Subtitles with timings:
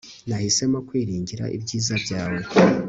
[0.27, 2.41] Nahisemo kwiringira ibyiza byawe